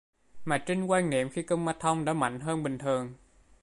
[0.45, 3.13] mà Trinh quan niệm khi Kumanthong đã mạnh hơn bình thường